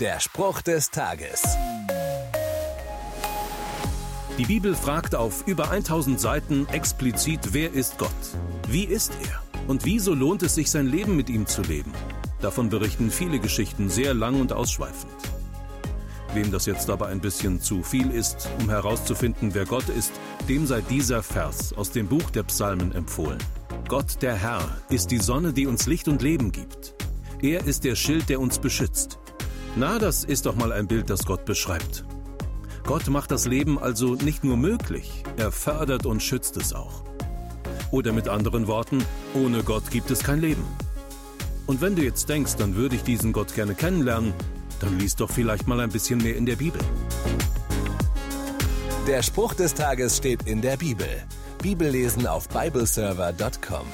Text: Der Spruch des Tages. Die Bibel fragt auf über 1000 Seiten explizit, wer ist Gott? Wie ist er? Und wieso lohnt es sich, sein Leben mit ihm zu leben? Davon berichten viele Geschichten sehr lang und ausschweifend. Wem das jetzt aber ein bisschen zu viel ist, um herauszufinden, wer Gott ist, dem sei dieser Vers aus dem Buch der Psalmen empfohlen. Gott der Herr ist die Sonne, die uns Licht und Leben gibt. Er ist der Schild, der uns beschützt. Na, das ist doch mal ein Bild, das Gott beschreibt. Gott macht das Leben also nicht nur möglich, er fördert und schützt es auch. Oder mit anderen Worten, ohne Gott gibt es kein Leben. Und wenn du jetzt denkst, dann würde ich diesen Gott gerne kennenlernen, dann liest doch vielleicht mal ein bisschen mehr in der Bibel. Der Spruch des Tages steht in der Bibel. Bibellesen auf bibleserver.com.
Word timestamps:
Der 0.00 0.20
Spruch 0.20 0.60
des 0.60 0.90
Tages. 0.90 1.42
Die 4.36 4.44
Bibel 4.44 4.74
fragt 4.74 5.14
auf 5.14 5.46
über 5.46 5.70
1000 5.70 6.20
Seiten 6.20 6.68
explizit, 6.68 7.40
wer 7.52 7.72
ist 7.72 7.96
Gott? 7.96 8.10
Wie 8.68 8.84
ist 8.84 9.12
er? 9.24 9.42
Und 9.66 9.86
wieso 9.86 10.12
lohnt 10.12 10.42
es 10.42 10.54
sich, 10.54 10.70
sein 10.70 10.86
Leben 10.86 11.16
mit 11.16 11.30
ihm 11.30 11.46
zu 11.46 11.62
leben? 11.62 11.92
Davon 12.42 12.68
berichten 12.68 13.10
viele 13.10 13.38
Geschichten 13.38 13.88
sehr 13.88 14.12
lang 14.12 14.38
und 14.38 14.52
ausschweifend. 14.52 15.14
Wem 16.34 16.50
das 16.50 16.66
jetzt 16.66 16.90
aber 16.90 17.06
ein 17.06 17.20
bisschen 17.20 17.62
zu 17.62 17.82
viel 17.82 18.10
ist, 18.10 18.50
um 18.60 18.68
herauszufinden, 18.68 19.54
wer 19.54 19.64
Gott 19.64 19.88
ist, 19.88 20.12
dem 20.46 20.66
sei 20.66 20.82
dieser 20.82 21.22
Vers 21.22 21.72
aus 21.72 21.90
dem 21.90 22.06
Buch 22.06 22.28
der 22.32 22.42
Psalmen 22.42 22.92
empfohlen. 22.92 23.42
Gott 23.88 24.20
der 24.20 24.34
Herr 24.34 24.68
ist 24.90 25.10
die 25.10 25.20
Sonne, 25.20 25.54
die 25.54 25.66
uns 25.66 25.86
Licht 25.86 26.06
und 26.06 26.20
Leben 26.20 26.52
gibt. 26.52 26.94
Er 27.40 27.66
ist 27.66 27.84
der 27.84 27.96
Schild, 27.96 28.28
der 28.28 28.40
uns 28.40 28.58
beschützt. 28.58 29.18
Na, 29.78 29.98
das 29.98 30.24
ist 30.24 30.46
doch 30.46 30.54
mal 30.54 30.72
ein 30.72 30.86
Bild, 30.86 31.10
das 31.10 31.26
Gott 31.26 31.44
beschreibt. 31.44 32.02
Gott 32.84 33.08
macht 33.08 33.30
das 33.30 33.44
Leben 33.46 33.78
also 33.78 34.14
nicht 34.14 34.42
nur 34.42 34.56
möglich, 34.56 35.22
er 35.36 35.52
fördert 35.52 36.06
und 36.06 36.22
schützt 36.22 36.56
es 36.56 36.72
auch. 36.72 37.02
Oder 37.90 38.12
mit 38.12 38.26
anderen 38.26 38.68
Worten, 38.68 39.04
ohne 39.34 39.62
Gott 39.62 39.90
gibt 39.90 40.10
es 40.10 40.20
kein 40.20 40.40
Leben. 40.40 40.64
Und 41.66 41.82
wenn 41.82 41.94
du 41.94 42.02
jetzt 42.02 42.30
denkst, 42.30 42.56
dann 42.56 42.74
würde 42.74 42.96
ich 42.96 43.02
diesen 43.02 43.34
Gott 43.34 43.54
gerne 43.54 43.74
kennenlernen, 43.74 44.32
dann 44.80 44.98
liest 44.98 45.20
doch 45.20 45.30
vielleicht 45.30 45.66
mal 45.66 45.80
ein 45.80 45.90
bisschen 45.90 46.22
mehr 46.22 46.36
in 46.36 46.46
der 46.46 46.56
Bibel. 46.56 46.80
Der 49.06 49.20
Spruch 49.20 49.52
des 49.52 49.74
Tages 49.74 50.16
steht 50.16 50.44
in 50.46 50.62
der 50.62 50.78
Bibel. 50.78 51.08
Bibellesen 51.62 52.26
auf 52.26 52.48
bibleserver.com. 52.48 53.86